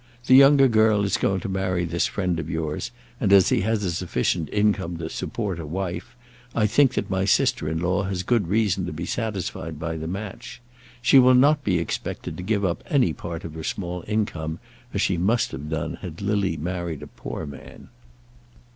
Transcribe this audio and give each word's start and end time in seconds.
The 0.25 0.33
younger 0.33 0.67
girl 0.67 1.03
is 1.03 1.15
going 1.15 1.41
to 1.41 1.47
marry 1.47 1.85
this 1.85 2.07
friend 2.07 2.39
of 2.39 2.49
yours, 2.49 2.89
and 3.19 3.31
as 3.31 3.49
he 3.49 3.61
has 3.61 3.83
a 3.83 3.91
sufficient 3.91 4.49
income 4.51 4.97
to 4.97 5.09
support 5.11 5.59
a 5.59 5.65
wife, 5.67 6.15
I 6.55 6.65
think 6.65 6.95
that 6.95 7.07
my 7.11 7.25
sister 7.25 7.69
in 7.69 7.77
law 7.77 8.05
has 8.05 8.23
good 8.23 8.47
reason 8.47 8.87
to 8.87 8.93
be 8.93 9.05
satisfied 9.05 9.77
by 9.79 9.97
the 9.97 10.07
match. 10.07 10.59
She 11.03 11.19
will 11.19 11.35
not 11.35 11.63
be 11.63 11.77
expected 11.77 12.35
to 12.37 12.41
give 12.41 12.65
up 12.65 12.83
any 12.89 13.13
part 13.13 13.43
of 13.43 13.53
her 13.53 13.63
small 13.63 14.03
income, 14.07 14.57
as 14.91 15.03
she 15.03 15.17
must 15.19 15.51
have 15.51 15.69
done 15.69 15.97
had 16.01 16.19
Lily 16.19 16.57
married 16.57 17.03
a 17.03 17.07
poor 17.07 17.45
man." 17.45 17.89